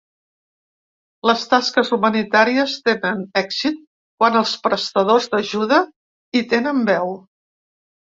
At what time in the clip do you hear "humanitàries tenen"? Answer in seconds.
1.97-3.21